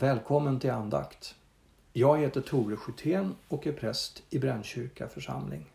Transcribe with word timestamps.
Välkommen 0.00 0.60
till 0.60 0.70
andakt. 0.70 1.34
Jag 1.92 2.18
heter 2.18 2.40
Tore 2.40 2.76
Schytén 2.76 3.34
och 3.48 3.66
är 3.66 3.72
präst 3.72 4.22
i 4.30 4.38
Brännkyrka 4.38 5.08
församling. 5.08 5.66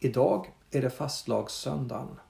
Idag 0.00 0.52
är 0.70 0.82
det 0.82 0.90
fastlagssöndagen 0.90 2.20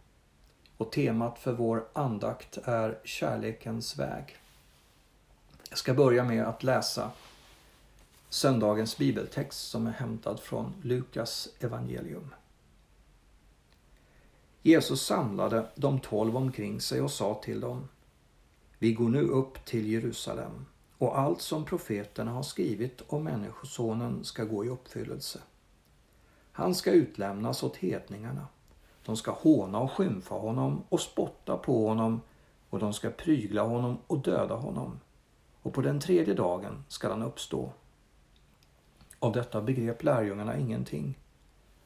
och 0.76 0.92
temat 0.92 1.38
för 1.38 1.52
vår 1.52 1.84
andakt 1.92 2.58
är 2.64 2.98
kärlekens 3.04 3.98
väg. 3.98 4.36
Jag 5.68 5.78
ska 5.78 5.94
börja 5.94 6.24
med 6.24 6.44
att 6.44 6.62
läsa 6.62 7.10
söndagens 8.28 8.98
bibeltext 8.98 9.68
som 9.68 9.86
är 9.86 9.92
hämtad 9.92 10.40
från 10.40 10.74
Lukas 10.82 11.48
evangelium. 11.60 12.34
Jesus 14.62 15.06
samlade 15.06 15.66
de 15.74 16.00
tolv 16.00 16.36
omkring 16.36 16.80
sig 16.80 17.00
och 17.00 17.10
sa 17.10 17.34
till 17.34 17.60
dem 17.60 17.88
vi 18.82 18.92
går 18.92 19.08
nu 19.08 19.28
upp 19.28 19.64
till 19.64 19.86
Jerusalem 19.86 20.66
och 20.98 21.18
allt 21.18 21.40
som 21.40 21.64
profeterna 21.64 22.30
har 22.30 22.42
skrivit 22.42 23.02
om 23.06 23.24
Människosonen 23.24 24.24
ska 24.24 24.44
gå 24.44 24.64
i 24.64 24.68
uppfyllelse. 24.68 25.40
Han 26.52 26.74
ska 26.74 26.90
utlämnas 26.90 27.62
åt 27.62 27.76
hedningarna. 27.76 28.46
De 29.04 29.16
ska 29.16 29.30
håna 29.30 29.78
och 29.78 29.92
skymfa 29.92 30.34
honom 30.34 30.82
och 30.88 31.00
spotta 31.00 31.56
på 31.56 31.88
honom 31.88 32.20
och 32.70 32.78
de 32.78 32.92
ska 32.92 33.10
prygla 33.10 33.62
honom 33.62 33.98
och 34.06 34.18
döda 34.18 34.54
honom. 34.54 35.00
Och 35.62 35.74
på 35.74 35.80
den 35.80 36.00
tredje 36.00 36.34
dagen 36.34 36.84
skall 36.88 37.10
han 37.10 37.22
uppstå. 37.22 37.72
Av 39.18 39.32
detta 39.32 39.62
begrep 39.62 40.02
lärjungarna 40.02 40.56
ingenting. 40.56 41.18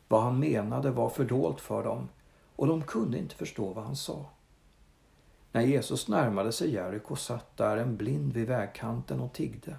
Vad 0.09 0.23
han 0.23 0.39
menade 0.39 0.91
var 0.91 1.09
fördolt 1.09 1.61
för 1.61 1.85
dem 1.85 2.09
och 2.57 2.67
de 2.67 2.83
kunde 2.83 3.19
inte 3.19 3.35
förstå 3.35 3.73
vad 3.73 3.85
han 3.85 3.97
sa. 3.97 4.27
När 5.55 5.63
Jesus 5.63 6.09
närmade 6.09 6.53
sig 6.53 6.71
Jeriko 6.71 7.17
satt 7.17 7.57
där 7.57 7.77
en 7.77 7.97
blind 7.97 8.33
vid 8.33 8.47
vägkanten 8.47 9.21
och 9.21 9.33
tiggde. 9.33 9.77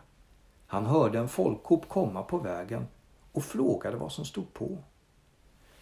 Han 0.68 0.86
hörde 0.86 1.20
en 1.20 1.30
folkhop 1.30 1.90
komma 1.90 2.24
på 2.24 2.38
vägen 2.38 2.88
och 3.32 3.44
frågade 3.44 3.98
vad 3.98 4.12
som 4.12 4.26
stod 4.26 4.54
på. 4.54 4.78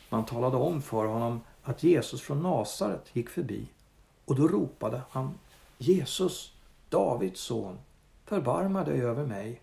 Man 0.10 0.26
talade 0.26 0.58
om 0.58 0.82
för 0.82 1.06
honom 1.06 1.42
att 1.64 1.84
Jesus 1.84 2.22
från 2.22 2.44
Nasaret 2.44 3.16
gick 3.16 3.30
förbi 3.30 3.68
och 4.26 4.36
då 4.36 4.48
ropade 4.48 5.02
han 5.10 5.40
Jesus, 5.78 6.54
Davids 6.90 7.42
son, 7.42 7.80
förbarma 8.26 8.84
dig 8.84 9.02
över 9.02 9.26
mig. 9.26 9.62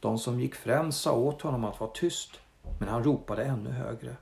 De 0.00 0.18
som 0.18 0.40
gick 0.40 0.54
främst 0.54 1.00
sa 1.00 1.12
åt 1.12 1.42
honom 1.42 1.64
att 1.64 1.80
vara 1.80 1.90
tyst, 1.90 2.40
men 2.78 2.88
han 2.88 3.04
ropade 3.04 3.44
ännu 3.44 3.70
högre. 3.70 4.16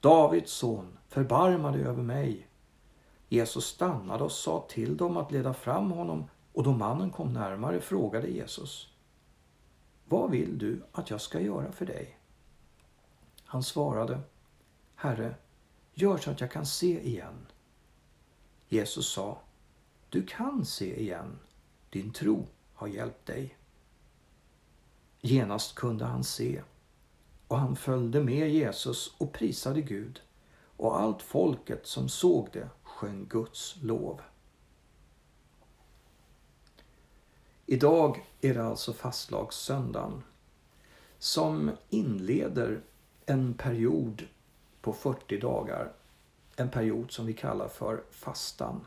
Davids 0.00 0.52
son, 0.52 0.98
förbarma 1.08 1.70
dig 1.70 1.84
över 1.84 2.02
mig. 2.02 2.46
Jesus 3.28 3.64
stannade 3.64 4.24
och 4.24 4.32
sa 4.32 4.66
till 4.68 4.96
dem 4.96 5.16
att 5.16 5.32
leda 5.32 5.54
fram 5.54 5.90
honom 5.90 6.24
och 6.52 6.62
då 6.62 6.72
mannen 6.72 7.10
kom 7.10 7.32
närmare 7.32 7.80
frågade 7.80 8.28
Jesus. 8.28 8.88
Vad 10.04 10.30
vill 10.30 10.58
du 10.58 10.82
att 10.92 11.10
jag 11.10 11.20
ska 11.20 11.40
göra 11.40 11.72
för 11.72 11.86
dig? 11.86 12.18
Han 13.44 13.62
svarade. 13.62 14.20
Herre, 14.94 15.34
gör 15.94 16.18
så 16.18 16.30
att 16.30 16.40
jag 16.40 16.50
kan 16.50 16.66
se 16.66 17.00
igen. 17.00 17.46
Jesus 18.68 19.08
sa. 19.08 19.38
Du 20.08 20.26
kan 20.26 20.64
se 20.64 21.00
igen. 21.00 21.38
Din 21.90 22.12
tro 22.12 22.46
har 22.74 22.86
hjälpt 22.86 23.26
dig. 23.26 23.56
Genast 25.20 25.74
kunde 25.74 26.04
han 26.04 26.24
se 26.24 26.62
och 27.48 27.58
han 27.58 27.76
följde 27.76 28.20
med 28.20 28.50
Jesus 28.50 29.14
och 29.18 29.32
prisade 29.32 29.80
Gud 29.80 30.20
och 30.76 31.00
allt 31.00 31.22
folket 31.22 31.86
som 31.86 32.08
såg 32.08 32.48
det 32.52 32.68
sjöng 32.94 33.26
Guds 33.28 33.76
lov. 33.82 34.20
Idag 37.66 38.26
är 38.40 38.54
det 38.54 38.64
alltså 38.64 38.92
fastlagssöndagen 38.92 40.22
som 41.18 41.70
inleder 41.90 42.80
en 43.26 43.54
period 43.54 44.26
på 44.80 44.92
40 44.92 45.38
dagar. 45.38 45.92
En 46.56 46.70
period 46.70 47.12
som 47.12 47.26
vi 47.26 47.32
kallar 47.32 47.68
för 47.68 48.02
fastan. 48.10 48.86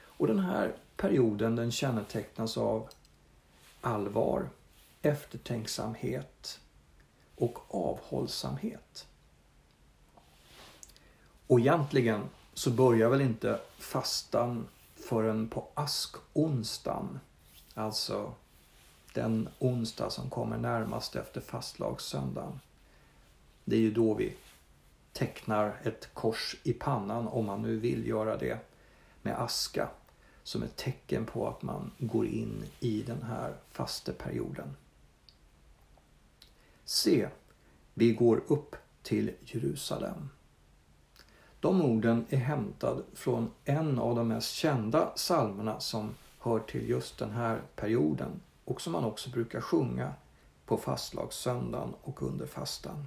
Och 0.00 0.26
den 0.26 0.38
här 0.38 0.76
perioden 0.96 1.56
den 1.56 1.72
kännetecknas 1.72 2.56
av 2.56 2.88
allvar, 3.80 4.50
eftertänksamhet 5.02 6.60
och 7.36 7.74
avhållsamhet. 7.74 9.06
Och 11.46 11.60
egentligen 11.60 12.28
så 12.58 12.70
börjar 12.70 13.08
väl 13.08 13.20
inte 13.20 13.60
fastan 13.78 14.68
förrän 14.96 15.48
på 15.48 15.68
askonsdagen. 15.74 17.20
Alltså 17.74 18.32
den 19.14 19.48
onsdag 19.58 20.10
som 20.10 20.30
kommer 20.30 20.58
närmast 20.58 21.16
efter 21.16 21.40
fastlagssöndagen. 21.40 22.60
Det 23.64 23.76
är 23.76 23.80
ju 23.80 23.90
då 23.90 24.14
vi 24.14 24.34
tecknar 25.12 25.76
ett 25.82 26.14
kors 26.14 26.56
i 26.62 26.72
pannan 26.72 27.28
om 27.28 27.44
man 27.44 27.62
nu 27.62 27.78
vill 27.78 28.06
göra 28.06 28.36
det 28.36 28.58
med 29.22 29.40
aska 29.40 29.88
som 30.42 30.62
ett 30.62 30.76
tecken 30.76 31.26
på 31.26 31.48
att 31.48 31.62
man 31.62 31.90
går 31.98 32.26
in 32.26 32.64
i 32.80 33.02
den 33.02 33.22
här 33.22 33.56
fasteperioden. 33.70 34.76
Se, 36.84 37.28
vi 37.94 38.12
går 38.12 38.42
upp 38.46 38.76
till 39.02 39.32
Jerusalem. 39.44 40.28
De 41.60 41.82
orden 41.82 42.26
är 42.28 42.36
hämtad 42.36 43.02
från 43.14 43.50
en 43.64 43.98
av 43.98 44.16
de 44.16 44.28
mest 44.28 44.52
kända 44.52 45.06
psalmerna 45.06 45.80
som 45.80 46.14
hör 46.38 46.58
till 46.58 46.88
just 46.88 47.18
den 47.18 47.30
här 47.30 47.62
perioden 47.76 48.40
och 48.64 48.80
som 48.80 48.92
man 48.92 49.04
också 49.04 49.30
brukar 49.30 49.60
sjunga 49.60 50.12
på 50.66 50.76
fastlagssöndagen 50.76 51.94
och 52.02 52.22
under 52.22 52.46
fastan. 52.46 53.06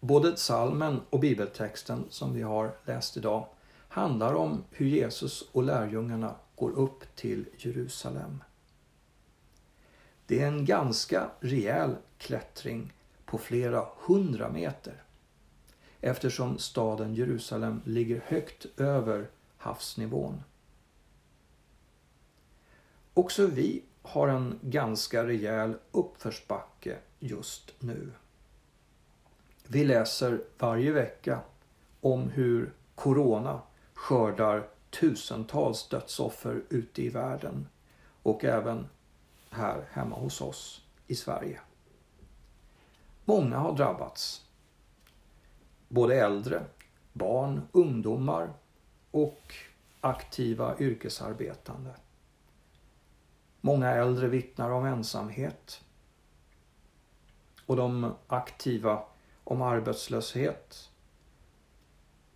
Både 0.00 0.32
psalmen 0.32 1.00
och 1.10 1.20
bibeltexten 1.20 2.04
som 2.10 2.34
vi 2.34 2.42
har 2.42 2.76
läst 2.84 3.16
idag 3.16 3.46
handlar 3.88 4.34
om 4.34 4.64
hur 4.70 4.86
Jesus 4.86 5.48
och 5.52 5.62
lärjungarna 5.62 6.34
går 6.56 6.70
upp 6.70 7.16
till 7.16 7.44
Jerusalem. 7.56 8.42
Det 10.26 10.42
är 10.42 10.46
en 10.46 10.64
ganska 10.64 11.30
rejäl 11.40 11.96
klättring 12.18 12.92
på 13.24 13.38
flera 13.38 13.86
hundra 14.06 14.48
meter 14.48 15.02
eftersom 16.06 16.58
staden 16.58 17.14
Jerusalem 17.14 17.80
ligger 17.84 18.22
högt 18.26 18.66
över 18.80 19.28
havsnivån. 19.56 20.42
Också 23.14 23.46
vi 23.46 23.82
har 24.02 24.28
en 24.28 24.58
ganska 24.62 25.26
rejäl 25.26 25.74
uppförsbacke 25.92 26.96
just 27.18 27.74
nu. 27.78 28.10
Vi 29.66 29.84
läser 29.84 30.40
varje 30.58 30.92
vecka 30.92 31.40
om 32.00 32.30
hur 32.30 32.72
Corona 32.94 33.60
skördar 33.94 34.68
tusentals 34.90 35.88
dödsoffer 35.88 36.62
ute 36.68 37.02
i 37.02 37.08
världen 37.08 37.68
och 38.22 38.44
även 38.44 38.88
här 39.50 39.84
hemma 39.90 40.16
hos 40.16 40.40
oss 40.40 40.82
i 41.06 41.14
Sverige. 41.14 41.60
Många 43.24 43.58
har 43.58 43.76
drabbats. 43.76 44.45
Både 45.88 46.14
äldre, 46.14 46.64
barn, 47.12 47.62
ungdomar 47.72 48.52
och 49.10 49.54
aktiva 50.00 50.78
yrkesarbetande. 50.78 51.90
Många 53.60 53.90
äldre 53.90 54.28
vittnar 54.28 54.70
om 54.70 54.84
ensamhet 54.84 55.84
och 57.66 57.76
de 57.76 58.14
aktiva 58.26 59.02
om 59.44 59.62
arbetslöshet. 59.62 60.90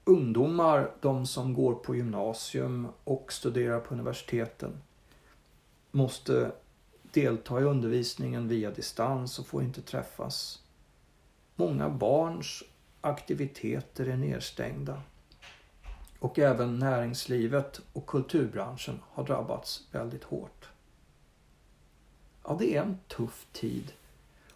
Ungdomar, 0.04 0.92
de 1.00 1.26
som 1.26 1.54
går 1.54 1.74
på 1.74 1.96
gymnasium 1.96 2.88
och 3.04 3.32
studerar 3.32 3.80
på 3.80 3.94
universiteten, 3.94 4.82
måste 5.90 6.52
delta 7.02 7.60
i 7.60 7.64
undervisningen 7.64 8.48
via 8.48 8.70
distans 8.70 9.38
och 9.38 9.46
får 9.46 9.62
inte 9.62 9.82
träffas. 9.82 10.62
Många 11.54 11.88
barns 11.88 12.62
aktiviteter 13.00 14.08
är 14.08 14.16
nedstängda. 14.16 15.02
Och 16.18 16.38
även 16.38 16.78
näringslivet 16.78 17.80
och 17.92 18.06
kulturbranschen 18.06 19.00
har 19.10 19.24
drabbats 19.24 19.88
väldigt 19.92 20.24
hårt. 20.24 20.68
Ja, 22.44 22.56
det 22.58 22.76
är 22.76 22.82
en 22.82 22.98
tuff 23.08 23.46
tid 23.52 23.92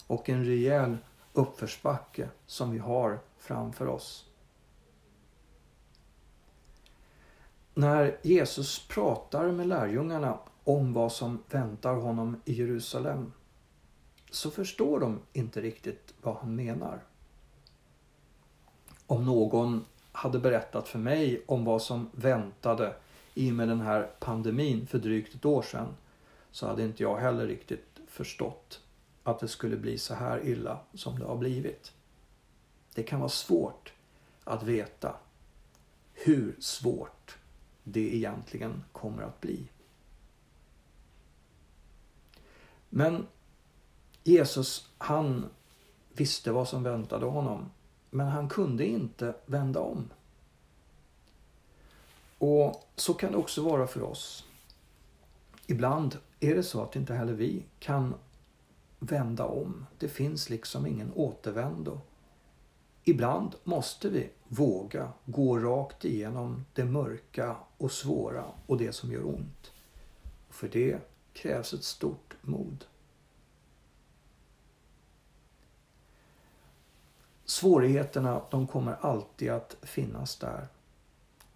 och 0.07 0.29
en 0.29 0.45
rejäl 0.45 0.97
uppförsbacke 1.33 2.29
som 2.47 2.71
vi 2.71 2.79
har 2.79 3.19
framför 3.39 3.87
oss. 3.87 4.27
När 7.75 8.19
Jesus 8.23 8.89
pratar 8.89 9.53
med 9.53 9.67
lärjungarna 9.67 10.39
om 10.65 10.93
vad 10.93 11.13
som 11.13 11.43
väntar 11.51 11.95
honom 11.95 12.41
i 12.45 12.53
Jerusalem 12.53 13.33
så 14.31 14.51
förstår 14.51 15.01
de 15.01 15.21
inte 15.33 15.61
riktigt 15.61 16.15
vad 16.23 16.37
han 16.37 16.57
menar. 16.57 17.01
Om 19.07 19.25
någon 19.25 19.85
hade 20.13 20.39
berättat 20.39 20.89
för 20.89 20.99
mig 20.99 21.43
om 21.47 21.65
vad 21.65 21.83
som 21.83 22.11
väntade 22.13 22.95
i 23.35 23.51
och 23.51 23.55
med 23.55 23.69
den 23.69 23.81
här 23.81 24.11
pandemin 24.21 24.87
för 24.87 24.99
drygt 24.99 25.35
ett 25.35 25.45
år 25.45 25.63
sedan 25.63 25.97
så 26.51 26.67
hade 26.67 26.83
inte 26.83 27.03
jag 27.03 27.17
heller 27.17 27.47
riktigt 27.47 28.01
förstått 28.09 28.81
att 29.23 29.41
det 29.41 29.49
skulle 29.49 29.77
bli 29.77 29.99
så 29.99 30.15
här 30.15 30.47
illa 30.47 30.79
som 30.95 31.19
det 31.19 31.25
har 31.25 31.37
blivit. 31.37 31.93
Det 32.95 33.03
kan 33.03 33.21
vara 33.21 33.29
svårt 33.29 33.93
att 34.45 34.63
veta 34.63 35.17
hur 36.13 36.57
svårt 36.59 37.39
det 37.83 38.17
egentligen 38.17 38.85
kommer 38.93 39.23
att 39.23 39.41
bli. 39.41 39.69
Men 42.89 43.27
Jesus, 44.23 44.89
han 44.99 45.47
visste 46.13 46.53
vad 46.53 46.69
som 46.69 46.83
väntade 46.83 47.27
honom. 47.27 47.71
Men 48.15 48.27
han 48.27 48.49
kunde 48.49 48.87
inte 48.87 49.35
vända 49.47 49.81
om. 49.81 50.11
Och 52.39 52.85
så 52.97 53.15
kan 53.15 53.33
det 53.33 53.39
också 53.39 53.63
vara 53.63 53.87
för 53.87 54.03
oss. 54.03 54.45
Ibland 55.67 56.19
är 56.41 56.55
det 56.55 56.63
så 56.63 56.83
att 56.83 56.97
inte 56.97 57.15
heller 57.15 57.33
vi 57.33 57.63
kan 57.79 58.15
vända 58.99 59.45
om. 59.45 59.87
Det 59.99 60.09
finns 60.09 60.51
liksom 60.51 60.87
ingen 60.87 61.13
återvändo. 61.15 62.01
Ibland 63.05 63.55
måste 63.65 64.09
vi 64.09 64.31
våga 64.49 65.13
gå 65.25 65.59
rakt 65.59 66.05
igenom 66.05 66.65
det 66.73 66.85
mörka 66.85 67.57
och 67.79 67.93
svåra 67.93 68.45
och 68.67 68.79
det 68.79 68.93
som 68.93 69.13
gör 69.13 69.27
ont. 69.27 69.73
För 70.51 70.69
det 70.69 70.99
krävs 71.33 71.73
ett 71.73 71.85
stort 71.85 72.35
mod. 72.41 72.85
Svårigheterna 77.45 78.43
de 78.51 78.67
kommer 78.67 78.97
alltid 79.01 79.51
att 79.51 79.77
finnas 79.83 80.37
där. 80.39 80.69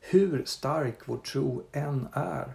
Hur 0.00 0.44
stark 0.44 0.98
vår 1.08 1.18
tro 1.18 1.62
än 1.72 2.08
är 2.12 2.54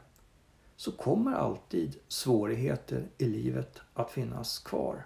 så 0.76 0.92
kommer 0.92 1.34
alltid 1.34 2.00
svårigheter 2.08 3.10
i 3.18 3.26
livet 3.26 3.80
att 3.94 4.12
finnas 4.12 4.60
kvar. 4.60 5.06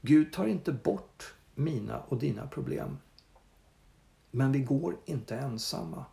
Gud 0.00 0.32
tar 0.32 0.46
inte 0.46 0.72
bort 0.72 1.34
mina 1.54 2.00
och 2.00 2.18
dina 2.18 2.46
problem. 2.46 2.98
Men 4.30 4.52
vi 4.52 4.60
går 4.60 4.96
inte 5.04 5.36
ensamma. 5.36 6.04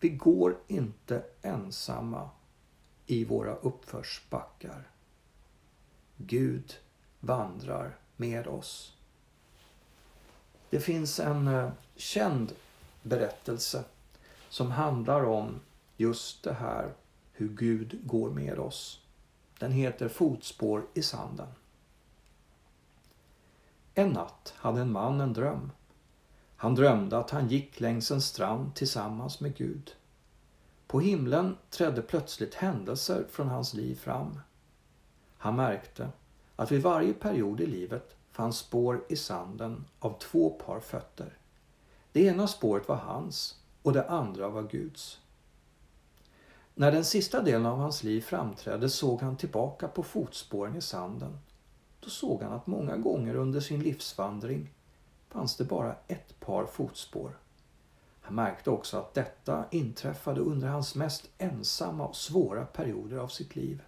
Vi 0.00 0.08
går 0.08 0.58
inte 0.68 1.24
ensamma 1.42 2.30
i 3.06 3.24
våra 3.24 3.54
uppförsbackar. 3.54 4.90
Gud 6.16 6.74
vandrar 7.20 7.98
med 8.16 8.46
oss. 8.46 8.93
Det 10.74 10.80
finns 10.80 11.20
en 11.20 11.48
eh, 11.48 11.70
känd 11.96 12.52
berättelse 13.02 13.84
som 14.48 14.70
handlar 14.70 15.24
om 15.24 15.60
just 15.96 16.42
det 16.42 16.52
här 16.52 16.92
hur 17.32 17.48
Gud 17.48 17.98
går 18.02 18.30
med 18.30 18.58
oss. 18.58 19.00
Den 19.58 19.72
heter 19.72 20.08
Fotspår 20.08 20.86
i 20.94 21.02
sanden. 21.02 21.46
En 23.94 24.08
natt 24.08 24.54
hade 24.56 24.80
en 24.80 24.92
man 24.92 25.20
en 25.20 25.32
dröm. 25.32 25.72
Han 26.56 26.74
drömde 26.74 27.18
att 27.18 27.30
han 27.30 27.48
gick 27.48 27.80
längs 27.80 28.10
en 28.10 28.22
strand 28.22 28.74
tillsammans 28.74 29.40
med 29.40 29.56
Gud. 29.56 29.94
På 30.86 31.00
himlen 31.00 31.56
trädde 31.70 32.02
plötsligt 32.02 32.54
händelser 32.54 33.24
från 33.30 33.48
hans 33.48 33.74
liv 33.74 33.94
fram. 33.94 34.40
Han 35.38 35.56
märkte 35.56 36.08
att 36.56 36.72
vid 36.72 36.82
varje 36.82 37.12
period 37.12 37.60
i 37.60 37.66
livet 37.66 38.16
fanns 38.34 38.58
spår 38.58 39.04
i 39.08 39.16
sanden 39.16 39.84
av 39.98 40.18
två 40.18 40.50
par 40.50 40.80
fötter. 40.80 41.38
Det 42.12 42.24
ena 42.24 42.46
spåret 42.46 42.88
var 42.88 42.96
hans 42.96 43.58
och 43.82 43.92
det 43.92 44.08
andra 44.08 44.48
var 44.48 44.62
Guds. 44.62 45.20
När 46.74 46.92
den 46.92 47.04
sista 47.04 47.42
delen 47.42 47.66
av 47.66 47.78
hans 47.78 48.02
liv 48.02 48.20
framträdde 48.20 48.90
såg 48.90 49.20
han 49.20 49.36
tillbaka 49.36 49.88
på 49.88 50.02
fotspåren 50.02 50.76
i 50.76 50.80
sanden. 50.80 51.38
Då 52.00 52.10
såg 52.10 52.42
han 52.42 52.52
att 52.52 52.66
många 52.66 52.96
gånger 52.96 53.34
under 53.34 53.60
sin 53.60 53.80
livsvandring 53.80 54.70
fanns 55.28 55.56
det 55.56 55.64
bara 55.64 55.96
ett 56.06 56.40
par 56.40 56.66
fotspår. 56.66 57.38
Han 58.20 58.34
märkte 58.34 58.70
också 58.70 58.96
att 58.98 59.14
detta 59.14 59.64
inträffade 59.70 60.40
under 60.40 60.68
hans 60.68 60.94
mest 60.94 61.30
ensamma 61.38 62.06
och 62.06 62.16
svåra 62.16 62.66
perioder 62.66 63.16
av 63.16 63.28
sitt 63.28 63.56
liv. 63.56 63.82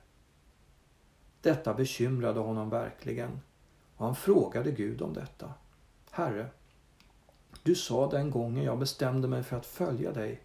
Detta 1.40 1.74
bekymrade 1.74 2.40
honom 2.40 2.70
verkligen 2.70 3.40
och 3.96 4.06
han 4.06 4.14
frågade 4.14 4.72
Gud 4.72 5.02
om 5.02 5.12
detta. 5.12 5.54
Herre, 6.10 6.48
du 7.62 7.74
sa 7.74 8.10
den 8.10 8.30
gången 8.30 8.64
jag 8.64 8.78
bestämde 8.78 9.28
mig 9.28 9.42
för 9.42 9.56
att 9.56 9.66
följa 9.66 10.12
dig 10.12 10.42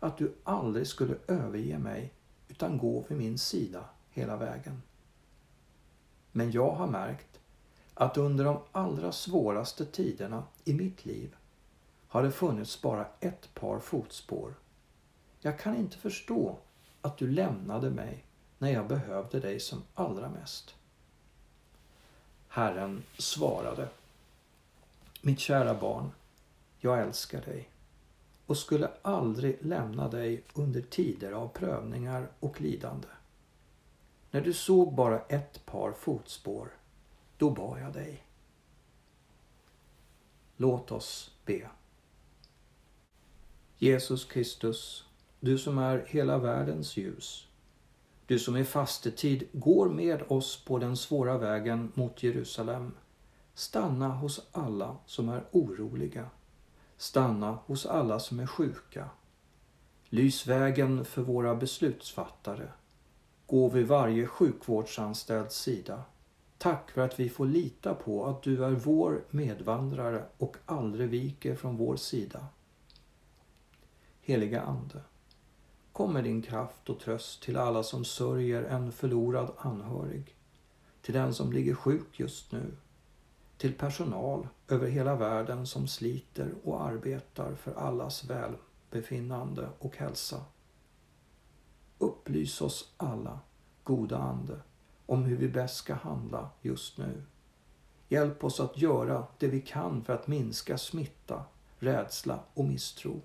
att 0.00 0.18
du 0.18 0.34
aldrig 0.44 0.86
skulle 0.86 1.16
överge 1.28 1.78
mig 1.78 2.12
utan 2.48 2.78
gå 2.78 3.04
vid 3.08 3.18
min 3.18 3.38
sida 3.38 3.84
hela 4.10 4.36
vägen. 4.36 4.82
Men 6.32 6.50
jag 6.50 6.70
har 6.70 6.86
märkt 6.86 7.40
att 7.94 8.16
under 8.16 8.44
de 8.44 8.58
allra 8.72 9.12
svåraste 9.12 9.86
tiderna 9.86 10.44
i 10.64 10.74
mitt 10.74 11.04
liv 11.04 11.36
har 12.08 12.22
det 12.22 12.30
funnits 12.30 12.82
bara 12.82 13.06
ett 13.20 13.54
par 13.54 13.78
fotspår. 13.78 14.54
Jag 15.40 15.58
kan 15.58 15.76
inte 15.76 15.96
förstå 15.96 16.58
att 17.00 17.18
du 17.18 17.30
lämnade 17.30 17.90
mig 17.90 18.24
när 18.58 18.72
jag 18.72 18.88
behövde 18.88 19.40
dig 19.40 19.60
som 19.60 19.82
allra 19.94 20.28
mest. 20.28 20.74
Herren 22.54 23.02
svarade. 23.18 23.88
Mitt 25.22 25.40
kära 25.40 25.74
barn, 25.74 26.10
jag 26.80 27.00
älskar 27.00 27.40
dig 27.40 27.68
och 28.46 28.58
skulle 28.58 28.90
aldrig 29.02 29.58
lämna 29.60 30.08
dig 30.08 30.42
under 30.54 30.80
tider 30.80 31.32
av 31.32 31.48
prövningar 31.48 32.28
och 32.40 32.60
lidande. 32.60 33.08
När 34.30 34.40
du 34.40 34.52
såg 34.52 34.94
bara 34.94 35.20
ett 35.20 35.66
par 35.66 35.92
fotspår, 35.92 36.68
då 37.38 37.50
bad 37.50 37.80
jag 37.80 37.92
dig. 37.92 38.24
Låt 40.56 40.92
oss 40.92 41.30
be. 41.44 41.70
Jesus 43.78 44.24
Kristus, 44.24 45.04
du 45.40 45.58
som 45.58 45.78
är 45.78 46.04
hela 46.08 46.38
världens 46.38 46.96
ljus. 46.96 47.48
Du 48.34 48.38
som 48.38 48.56
i 48.56 48.64
fastetid 48.64 49.48
går 49.52 49.88
med 49.88 50.22
oss 50.28 50.64
på 50.64 50.78
den 50.78 50.96
svåra 50.96 51.38
vägen 51.38 51.92
mot 51.94 52.22
Jerusalem. 52.22 52.94
Stanna 53.54 54.08
hos 54.08 54.46
alla 54.52 54.96
som 55.06 55.28
är 55.28 55.44
oroliga 55.50 56.30
Stanna 56.96 57.58
hos 57.66 57.86
alla 57.86 58.20
som 58.20 58.40
är 58.40 58.46
sjuka. 58.46 59.10
Lys 60.08 60.46
vägen 60.46 61.04
för 61.04 61.22
våra 61.22 61.54
beslutsfattare. 61.54 62.68
Gå 63.46 63.68
vid 63.68 63.86
varje 63.86 64.26
sjukvårdsanställds 64.26 65.56
sida. 65.56 66.02
Tack 66.58 66.90
för 66.90 67.00
att 67.00 67.20
vi 67.20 67.28
får 67.28 67.46
lita 67.46 67.94
på 67.94 68.26
att 68.26 68.42
du 68.42 68.64
är 68.64 68.70
vår 68.70 69.24
medvandrare 69.30 70.24
och 70.38 70.56
aldrig 70.66 71.08
viker 71.08 71.56
från 71.56 71.76
vår 71.76 71.96
sida. 71.96 72.46
Heliga 74.20 74.62
Ande, 74.62 75.00
kom 75.94 76.12
med 76.12 76.24
din 76.24 76.42
kraft 76.42 76.90
och 76.90 77.00
tröst 77.00 77.42
till 77.42 77.56
alla 77.56 77.82
som 77.82 78.04
sörjer 78.04 78.62
en 78.62 78.92
förlorad 78.92 79.52
anhörig, 79.58 80.36
till 81.02 81.14
den 81.14 81.34
som 81.34 81.52
ligger 81.52 81.74
sjuk 81.74 82.20
just 82.20 82.52
nu, 82.52 82.76
till 83.56 83.74
personal 83.74 84.48
över 84.68 84.88
hela 84.88 85.14
världen 85.14 85.66
som 85.66 85.88
sliter 85.88 86.54
och 86.64 86.84
arbetar 86.84 87.54
för 87.54 87.74
allas 87.74 88.24
välbefinnande 88.24 89.68
och 89.78 89.96
hälsa. 89.96 90.44
Upplys 91.98 92.60
oss 92.60 92.94
alla, 92.96 93.40
goda 93.84 94.18
Ande, 94.18 94.60
om 95.06 95.24
hur 95.24 95.36
vi 95.36 95.48
bäst 95.48 95.76
ska 95.76 95.94
handla 95.94 96.50
just 96.62 96.98
nu. 96.98 97.22
Hjälp 98.08 98.44
oss 98.44 98.60
att 98.60 98.78
göra 98.78 99.26
det 99.38 99.48
vi 99.48 99.60
kan 99.60 100.04
för 100.04 100.12
att 100.12 100.26
minska 100.26 100.78
smitta, 100.78 101.44
rädsla 101.78 102.38
och 102.54 102.64
misstro. 102.64 103.20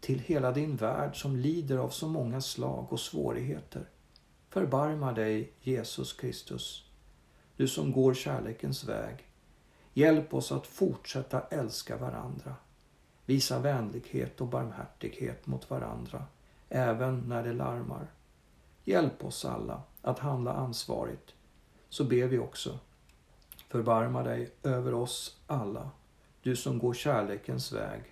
Till 0.00 0.18
hela 0.18 0.52
din 0.52 0.76
värld 0.76 1.20
som 1.20 1.36
lider 1.36 1.78
av 1.78 1.88
så 1.88 2.08
många 2.08 2.40
slag 2.40 2.92
och 2.92 3.00
svårigheter. 3.00 3.88
Förbarma 4.48 5.12
dig, 5.12 5.52
Jesus 5.60 6.12
Kristus, 6.12 6.90
du 7.56 7.68
som 7.68 7.92
går 7.92 8.14
kärlekens 8.14 8.84
väg. 8.84 9.26
Hjälp 9.94 10.34
oss 10.34 10.52
att 10.52 10.66
fortsätta 10.66 11.40
älska 11.40 11.96
varandra, 11.96 12.54
visa 13.26 13.58
vänlighet 13.58 14.40
och 14.40 14.46
barmhärtighet 14.46 15.46
mot 15.46 15.70
varandra, 15.70 16.24
även 16.68 17.20
när 17.28 17.42
det 17.42 17.52
larmar. 17.52 18.06
Hjälp 18.84 19.24
oss 19.24 19.44
alla 19.44 19.82
att 20.02 20.18
handla 20.18 20.52
ansvarigt, 20.52 21.34
så 21.88 22.04
ber 22.04 22.26
vi 22.26 22.38
också. 22.38 22.78
Förbarma 23.68 24.22
dig 24.22 24.50
över 24.62 24.94
oss 24.94 25.40
alla, 25.46 25.90
du 26.42 26.56
som 26.56 26.78
går 26.78 26.94
kärlekens 26.94 27.72
väg, 27.72 28.09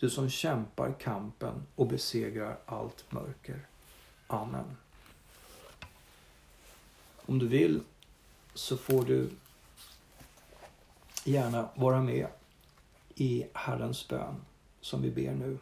du 0.00 0.10
som 0.10 0.30
kämpar 0.30 0.92
kampen 0.92 1.66
och 1.74 1.86
besegrar 1.86 2.58
allt 2.66 3.12
mörker. 3.12 3.66
Amen. 4.26 4.76
Om 7.26 7.38
du 7.38 7.48
vill 7.48 7.80
så 8.54 8.76
får 8.76 9.04
du 9.04 9.30
gärna 11.24 11.68
vara 11.74 12.02
med 12.02 12.26
i 13.14 13.46
Herrens 13.54 14.08
bön 14.08 14.34
som 14.80 15.02
vi 15.02 15.10
ber 15.10 15.34
nu. 15.34 15.58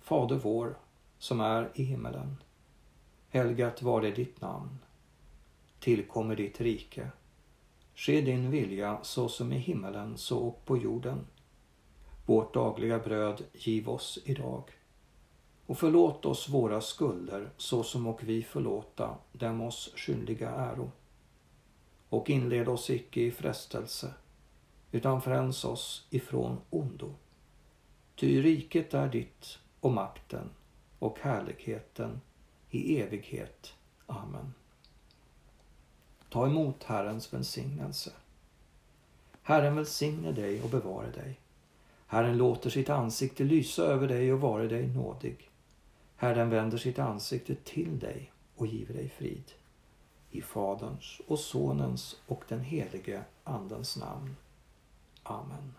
Fader 0.00 0.36
vår 0.36 0.78
som 1.18 1.40
är 1.40 1.70
i 1.74 1.82
himmelen. 1.82 2.36
Helgat 3.28 3.82
var 3.82 4.02
det 4.02 4.10
ditt 4.10 4.40
namn. 4.40 4.78
Tillkommer 5.80 6.36
ditt 6.36 6.60
rike. 6.60 7.10
Ske 7.94 8.20
din 8.20 8.50
vilja 8.50 8.98
så 9.02 9.28
som 9.28 9.52
i 9.52 9.58
himmelen 9.58 10.18
så 10.18 10.38
och 10.38 10.64
på 10.64 10.78
jorden. 10.78 11.26
Vårt 12.26 12.54
dagliga 12.54 12.98
bröd 12.98 13.44
giv 13.52 13.88
oss 13.88 14.18
idag. 14.24 14.62
Och 15.66 15.78
förlåt 15.78 16.24
oss 16.24 16.48
våra 16.48 16.80
skulder 16.80 17.50
såsom 17.56 18.06
och 18.06 18.22
vi 18.22 18.42
förlåta 18.42 19.16
dem 19.32 19.60
oss 19.60 19.92
skyldiga 19.96 20.50
äro. 20.50 20.90
Och 22.08 22.30
inled 22.30 22.68
oss 22.68 22.90
icke 22.90 23.20
i 23.20 23.30
frestelse 23.30 24.14
utan 24.92 25.22
fräls 25.22 25.64
oss 25.64 26.06
ifrån 26.10 26.58
ondo. 26.70 27.14
Ty 28.16 28.42
riket 28.42 28.94
är 28.94 29.08
ditt 29.08 29.58
och 29.80 29.92
makten 29.92 30.50
och 30.98 31.18
härligheten 31.20 32.20
i 32.70 33.00
evighet. 33.00 33.74
Amen. 34.06 34.54
Ta 36.30 36.46
emot 36.46 36.84
Herrens 36.84 37.32
välsignelse. 37.32 38.12
Herren 39.42 39.76
välsigne 39.76 40.32
dig 40.32 40.62
och 40.62 40.70
bevare 40.70 41.10
dig. 41.10 41.40
Herren 42.06 42.36
låter 42.36 42.70
sitt 42.70 42.90
ansikte 42.90 43.44
lysa 43.44 43.82
över 43.82 44.08
dig 44.08 44.32
och 44.32 44.40
vare 44.40 44.68
dig 44.68 44.86
nådig. 44.86 45.50
Herren 46.16 46.50
vänder 46.50 46.78
sitt 46.78 46.98
ansikte 46.98 47.54
till 47.54 47.98
dig 47.98 48.32
och 48.56 48.66
giver 48.66 48.94
dig 48.94 49.08
frid. 49.08 49.52
I 50.30 50.42
Faderns 50.42 51.20
och 51.26 51.38
Sonens 51.38 52.16
och 52.26 52.44
den 52.48 52.60
helige 52.60 53.24
Andens 53.44 53.96
namn. 53.96 54.36
Amen. 55.22 55.74